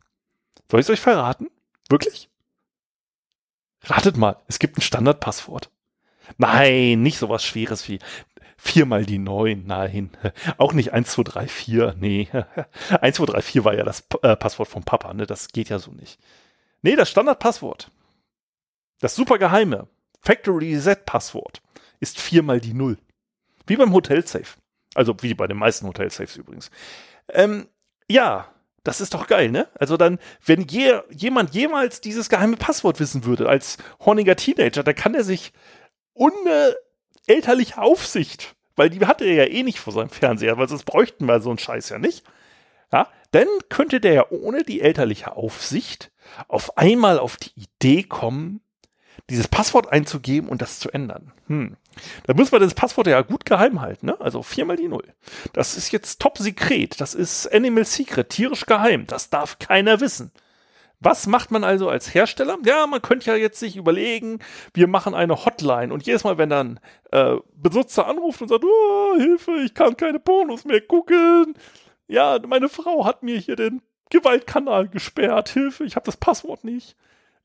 Soll 0.69 0.79
ich 0.79 0.86
es 0.86 0.89
euch 0.89 1.01
verraten? 1.01 1.50
Wirklich? 1.89 2.29
Ratet 3.84 4.17
mal, 4.17 4.38
es 4.48 4.60
gibt 4.60 4.77
ein 4.77 4.81
Standardpasswort. 4.81 5.69
Nein, 6.38 7.03
nicht 7.03 7.19
sowas 7.19 7.43
Schweres 7.43 7.88
wie 7.88 8.00
viermal 8.57 9.05
die 9.05 9.19
neun, 9.19 9.65
nein. 9.67 10.10
Auch 10.57 10.74
nicht 10.74 10.91
1, 10.91 11.12
2, 11.12 11.24
3, 11.24 11.48
4, 11.48 11.95
nee. 12.00 12.29
1, 13.00 13.17
2, 13.17 13.25
3, 13.25 13.41
4 13.41 13.65
war 13.65 13.75
ja 13.75 13.84
das 13.84 14.03
äh, 14.24 14.36
Passwort 14.36 14.69
vom 14.69 14.84
Papa, 14.84 15.13
ne? 15.13 15.27
Das 15.27 15.50
geht 15.50 15.69
ja 15.69 15.77
so 15.77 15.91
nicht. 15.91 16.19
Nee, 16.81 16.95
das 16.95 17.10
Standardpasswort. 17.10 17.91
Das 19.00 19.15
super 19.15 19.38
geheime 19.38 19.88
Factory 20.25 20.74
Reset 20.74 21.05
Passwort 21.05 21.62
ist 22.00 22.20
viermal 22.20 22.60
die 22.60 22.74
Null. 22.74 22.98
Wie 23.67 23.77
beim 23.77 23.94
Hotel 23.94 24.25
Safe. 24.25 24.58
Also 24.96 25.15
wie 25.22 25.34
bei 25.34 25.48
den 25.48 25.58
meisten 25.58 25.88
Hotel 25.88 26.10
Safes 26.10 26.38
übrigens. 26.38 26.72
Ähm, 27.29 27.67
ja, 28.10 28.48
das 28.84 29.01
ist 29.01 29.13
doch 29.13 29.27
geil, 29.27 29.51
ne? 29.51 29.67
Also 29.75 29.98
dann, 29.98 30.20
wenn 30.46 30.62
je, 30.67 31.01
jemand 31.10 31.53
jemals 31.53 32.01
dieses 32.01 32.29
geheime 32.29 32.58
Passwort 32.58 33.00
wissen 33.00 33.25
würde, 33.25 33.50
als 33.50 33.77
horniger 34.00 34.36
Teenager, 34.36 34.84
dann 34.84 34.96
kann 34.96 35.15
er 35.15 35.24
sich 35.24 35.53
ohne 36.13 36.75
elterliche 37.27 37.79
Aufsicht, 37.79 38.55
weil 38.75 38.89
die 38.89 39.05
hatte 39.05 39.25
er 39.25 39.34
ja 39.34 39.51
eh 39.51 39.63
nicht 39.63 39.79
vor 39.79 39.91
seinem 39.94 40.10
Fernseher, 40.10 40.58
weil 40.58 40.70
sonst 40.70 40.86
bräuchten 40.86 41.25
wir 41.25 41.39
so 41.41 41.50
einen 41.50 41.58
Scheiß 41.58 41.89
ja 41.89 41.98
nicht. 41.98 42.24
Ja, 42.91 43.10
dann 43.32 43.48
könnte 43.70 44.00
der 44.00 44.13
ja 44.13 44.25
ohne 44.29 44.63
die 44.63 44.82
elterliche 44.82 45.36
Aufsicht 45.36 46.12
auf 46.48 46.77
einmal 46.77 47.20
auf 47.20 47.38
die 47.38 47.51
Idee 47.55 48.03
kommen, 48.03 48.62
dieses 49.29 49.48
Passwort 49.48 49.91
einzugeben 49.91 50.50
und 50.50 50.62
das 50.62 50.79
zu 50.79 50.91
ändern. 50.91 51.32
Hm. 51.48 51.77
Da 52.25 52.34
muss 52.34 52.51
man 52.51 52.62
das 52.62 52.75
Passwort 52.75 53.08
ja 53.08 53.22
gut 53.22 53.46
geheim 53.46 53.82
halten, 53.82 54.08
ne? 54.08 54.22
Also 54.22 54.44
viermal 54.44 54.77
die 54.77 54.88
Null. 54.88 55.13
Das 55.53 55.77
ist 55.77 55.91
jetzt 55.91 56.22
top 56.22 56.38
sekret. 56.38 57.01
Das 57.01 57.15
ist 57.15 57.48
Animal 57.48 57.86
Secret, 57.86 58.29
tierisch 58.29 58.65
geheim. 58.65 59.08
Das 59.08 59.29
darf 59.29 59.58
keiner 59.58 60.00
wissen. 60.00 60.32
Was 61.00 61.27
macht 61.27 61.51
man 61.51 61.63
also 61.63 61.89
als 61.89 62.13
Hersteller? 62.13 62.58
Ja, 62.65 62.88
man 62.88 63.01
könnte 63.01 63.29
ja 63.29 63.36
jetzt 63.36 63.60
sich 63.60 63.75
überlegen, 63.75 64.39
wir 64.74 64.88
machen 64.88 65.13
eine 65.13 65.46
Hotline 65.46 65.94
und 65.94 66.05
jedes 66.05 66.24
Mal, 66.24 66.38
wenn 66.38 66.50
dann 66.50 66.79
äh, 67.12 67.36
Benutzer 67.55 68.08
anruft 68.08 68.41
und 68.41 68.48
sagt, 68.48 68.63
oh, 68.63 69.15
Hilfe, 69.17 69.58
ich 69.63 69.74
kann 69.74 69.98
keine 69.98 70.20
Pornos 70.20 70.65
mehr 70.65 70.82
gucken. 70.82 71.55
Ja, 72.08 72.39
meine 72.48 72.70
Frau 72.70 73.05
hat 73.05 73.24
mir 73.24 73.38
hier 73.38 73.55
den 73.55 73.82
Gewaltkanal 74.10 74.88
gesperrt. 74.88 75.50
Hilfe, 75.50 75.84
ich 75.84 75.96
habe 75.96 76.05
das 76.05 76.17
Passwort 76.17 76.63
nicht 76.63 76.96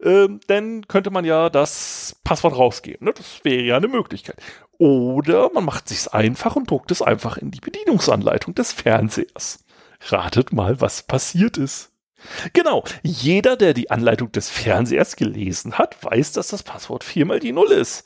ähm, 0.02 0.40
dann 0.47 0.87
könnte 0.88 1.11
man 1.11 1.25
ja 1.25 1.50
das 1.50 2.16
Passwort 2.25 2.57
rausgeben. 2.57 3.07
Ne? 3.07 3.12
Das 3.14 3.40
wäre 3.45 3.62
ja 3.62 3.76
eine 3.76 3.88
Möglichkeit. 3.88 4.37
Oder 4.78 5.50
man 5.52 5.64
macht 5.64 5.88
sich's 5.88 6.09
einfach 6.09 6.57
und 6.57 6.71
druckt 6.71 6.90
es 6.90 7.02
einfach 7.02 7.37
in 7.37 7.50
die 7.50 7.61
Bedienungsanleitung 7.61 8.54
des 8.54 8.73
Fernsehers. 8.73 9.64
Ratet 10.09 10.52
mal, 10.52 10.80
was 10.80 11.02
passiert 11.02 11.59
ist. 11.59 11.90
Genau, 12.52 12.85
jeder, 13.02 13.57
der 13.57 13.75
die 13.75 13.90
Anleitung 13.90 14.30
des 14.33 14.50
Fernsehers 14.50 15.16
gelesen 15.16 15.78
hat, 15.78 16.02
weiß, 16.02 16.33
dass 16.33 16.49
das 16.49 16.62
Passwort 16.62 17.04
viermal 17.04 17.40
die 17.40 17.52
Null 17.52 17.73
ist. 17.73 18.04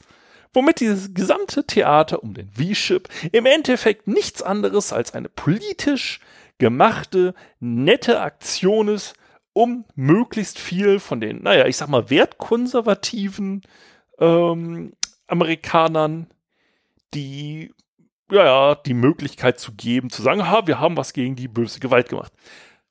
Womit 0.52 0.80
dieses 0.80 1.14
gesamte 1.14 1.66
Theater 1.66 2.22
um 2.22 2.34
den 2.34 2.48
V-Chip 2.50 3.08
im 3.32 3.44
Endeffekt 3.44 4.06
nichts 4.06 4.40
anderes 4.40 4.92
als 4.92 5.12
eine 5.14 5.28
politisch 5.28 6.20
gemachte, 6.58 7.34
nette 7.58 8.20
Aktion 8.20 8.88
ist, 8.88 9.14
um 9.54 9.87
möglichst 9.94 10.58
viel 10.58 11.00
von 11.00 11.20
den, 11.20 11.42
naja, 11.42 11.66
ich 11.66 11.78
sag 11.78 11.88
mal, 11.88 12.11
wertkonservativen 12.11 13.62
ähm, 14.18 14.92
Amerikanern 15.26 16.26
die, 17.14 17.73
ja, 18.30 18.75
die 18.75 18.94
Möglichkeit 18.94 19.58
zu 19.58 19.73
geben, 19.73 20.11
zu 20.11 20.20
sagen, 20.20 20.50
ha, 20.50 20.66
wir 20.66 20.80
haben 20.80 20.96
was 20.96 21.14
gegen 21.14 21.37
die 21.37 21.49
böse 21.49 21.80
Gewalt 21.80 22.11
gemacht. 22.11 22.32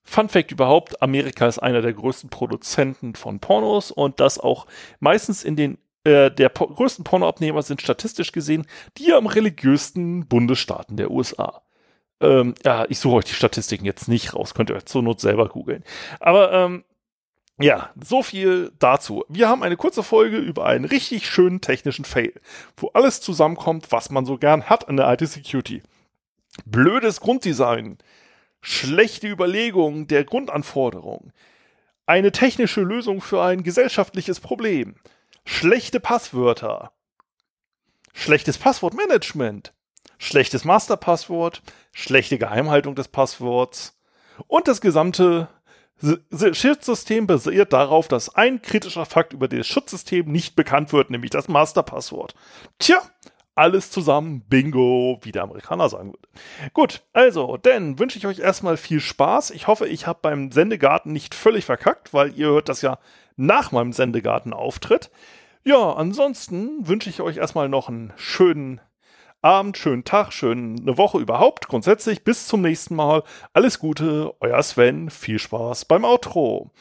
Fun 0.03 0.29
Fact 0.29 0.51
überhaupt, 0.51 1.01
Amerika 1.01 1.47
ist 1.47 1.59
einer 1.59 1.81
der 1.81 1.93
größten 1.93 2.29
Produzenten 2.29 3.15
von 3.15 3.39
Pornos 3.39 3.91
und 3.91 4.19
das 4.19 4.39
auch 4.39 4.65
meistens 4.99 5.43
in 5.43 5.55
den 5.55 5.77
äh, 6.05 6.31
der 6.31 6.49
größten 6.49 7.03
Pornoabnehmer 7.03 7.61
sind 7.61 7.81
statistisch 7.81 8.31
gesehen 8.31 8.65
die 8.97 9.13
am 9.13 9.27
religiösten 9.27 10.27
Bundesstaaten 10.27 10.97
der 10.97 11.11
USA. 11.11 11.61
Ähm, 12.21 12.55
ja, 12.63 12.85
ich 12.89 12.99
suche 12.99 13.15
euch 13.15 13.25
die 13.25 13.33
Statistiken 13.33 13.85
jetzt 13.85 14.07
nicht 14.07 14.33
raus, 14.33 14.53
könnt 14.53 14.69
ihr 14.69 14.75
euch 14.75 14.85
zur 14.85 15.03
Not 15.03 15.19
selber 15.19 15.49
googeln. 15.49 15.83
Aber 16.19 16.51
ähm, 16.51 16.83
ja, 17.59 17.91
so 18.03 18.23
viel 18.23 18.71
dazu. 18.79 19.25
Wir 19.29 19.47
haben 19.47 19.63
eine 19.63 19.77
kurze 19.77 20.01
Folge 20.01 20.37
über 20.37 20.65
einen 20.65 20.85
richtig 20.85 21.27
schönen 21.27 21.61
technischen 21.61 22.05
Fail, 22.05 22.33
wo 22.77 22.89
alles 22.89 23.21
zusammenkommt, 23.21 23.91
was 23.91 24.09
man 24.09 24.25
so 24.25 24.37
gern 24.37 24.63
hat 24.69 24.89
an 24.89 24.97
der 24.97 25.11
IT 25.11 25.27
Security. 25.27 25.83
Blödes 26.65 27.19
Grunddesign, 27.19 27.97
schlechte 28.61 29.27
Überlegung 29.27 30.07
der 30.07 30.23
Grundanforderungen, 30.23 31.31
eine 32.05 32.31
technische 32.31 32.81
Lösung 32.81 33.21
für 33.21 33.41
ein 33.41 33.63
gesellschaftliches 33.63 34.39
Problem, 34.39 34.95
schlechte 35.45 35.99
Passwörter, 35.99 36.91
schlechtes 38.13 38.57
Passwortmanagement, 38.57 39.73
schlechtes 40.17 40.65
Masterpasswort, 40.65 41.61
schlechte 41.91 42.37
Geheimhaltung 42.37 42.95
des 42.95 43.07
Passworts 43.07 43.99
und 44.47 44.67
das 44.67 44.81
gesamte 44.81 45.47
Schutzsystem 46.51 47.27
basiert 47.27 47.71
darauf, 47.71 48.07
dass 48.07 48.35
ein 48.35 48.61
kritischer 48.61 49.05
Fakt 49.05 49.31
über 49.31 49.47
das 49.47 49.67
Schutzsystem 49.67 50.29
nicht 50.29 50.55
bekannt 50.55 50.91
wird, 50.91 51.09
nämlich 51.09 51.31
das 51.31 51.47
Masterpasswort. 51.47 52.35
Tja, 52.79 53.01
alles 53.55 53.91
zusammen, 53.91 54.41
Bingo, 54.41 55.19
wie 55.21 55.31
der 55.31 55.43
Amerikaner 55.43 55.87
sagen 55.87 56.09
würde. 56.09 56.27
Gut, 56.73 57.03
also, 57.13 57.57
dann 57.57 57.99
wünsche 57.99 58.17
ich 58.17 58.25
euch 58.25 58.39
erstmal 58.39 58.77
viel 58.77 58.99
Spaß. 58.99 59.51
Ich 59.51 59.67
hoffe, 59.67 59.87
ich 59.87 60.07
habe 60.07 60.19
beim 60.21 60.51
Sendegarten 60.51 61.13
nicht 61.13 61.35
völlig 61.35 61.63
verkackt, 61.65 62.13
weil 62.13 62.33
ihr 62.37 62.47
hört 62.47 62.67
das 62.67 62.81
ja 62.81 62.97
nach 63.35 63.71
meinem 63.71 63.93
Sendegarten-Auftritt. 63.93 65.11
Ja, 65.63 65.93
ansonsten 65.93 66.87
wünsche 66.87 67.09
ich 67.09 67.21
euch 67.21 67.37
erstmal 67.37 67.69
noch 67.69 67.87
einen 67.87 68.11
schönen 68.17 68.81
Abend, 69.43 69.77
schönen 69.77 70.05
Tag, 70.05 70.31
schöne 70.31 70.97
Woche 70.97 71.19
überhaupt. 71.19 71.67
Grundsätzlich 71.67 72.23
bis 72.23 72.47
zum 72.47 72.61
nächsten 72.61 72.95
Mal. 72.95 73.23
Alles 73.51 73.77
Gute, 73.77 74.33
euer 74.39 74.63
Sven. 74.63 75.09
Viel 75.09 75.37
Spaß 75.37 75.83
beim 75.83 76.05
Outro. 76.05 76.71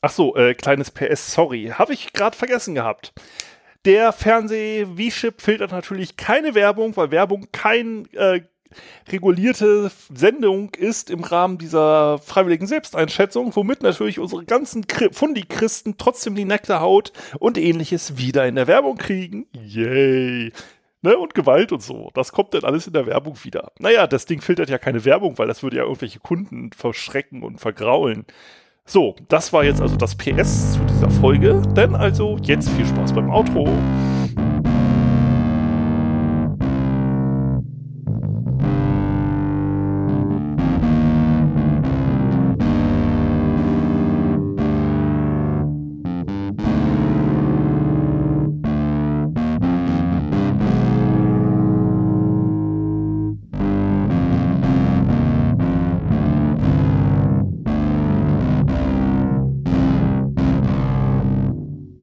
Ach 0.00 0.10
so, 0.10 0.34
äh, 0.34 0.54
kleines 0.54 0.90
PS, 0.90 1.32
sorry, 1.32 1.72
habe 1.72 1.92
ich 1.92 2.12
gerade 2.12 2.36
vergessen 2.36 2.74
gehabt. 2.74 3.12
Der 3.84 4.12
Fernseh-V-Chip 4.12 5.40
filtert 5.40 5.70
natürlich 5.70 6.16
keine 6.16 6.56
Werbung, 6.56 6.96
weil 6.96 7.12
Werbung 7.12 7.46
kein 7.52 8.12
äh, 8.12 8.40
regulierte 9.10 9.92
Sendung 10.12 10.74
ist 10.74 11.10
im 11.10 11.22
Rahmen 11.22 11.58
dieser 11.58 12.18
freiwilligen 12.18 12.66
Selbsteinschätzung, 12.66 13.54
womit 13.54 13.84
natürlich 13.84 14.18
unsere 14.18 14.44
ganzen 14.44 14.84
Fundi-Christen 15.12 15.96
trotzdem 15.96 16.34
die 16.34 16.44
Nektarhaut 16.44 17.12
und 17.38 17.56
ähnliches 17.56 18.18
wieder 18.18 18.48
in 18.48 18.56
der 18.56 18.66
Werbung 18.66 18.96
kriegen. 18.96 19.46
Yay! 19.52 20.52
Ne, 21.00 21.16
und 21.16 21.34
Gewalt 21.34 21.70
und 21.70 21.82
so. 21.82 22.10
Das 22.14 22.32
kommt 22.32 22.54
dann 22.54 22.64
alles 22.64 22.88
in 22.88 22.92
der 22.92 23.06
Werbung 23.06 23.36
wieder. 23.44 23.70
Naja, 23.78 24.08
das 24.08 24.26
Ding 24.26 24.40
filtert 24.40 24.68
ja 24.68 24.78
keine 24.78 25.04
Werbung, 25.04 25.38
weil 25.38 25.46
das 25.46 25.62
würde 25.62 25.76
ja 25.76 25.84
irgendwelche 25.84 26.18
Kunden 26.18 26.72
verschrecken 26.72 27.44
und 27.44 27.60
vergraulen. 27.60 28.26
So, 28.84 29.14
das 29.28 29.52
war 29.52 29.64
jetzt 29.64 29.80
also 29.80 29.96
das 29.96 30.16
PS 30.16 30.72
zu 30.72 30.80
dieser 30.80 31.10
Folge. 31.10 31.62
Denn 31.76 31.94
also 31.94 32.36
jetzt 32.42 32.68
viel 32.70 32.86
Spaß 32.86 33.12
beim 33.12 33.30
Outro. 33.30 33.68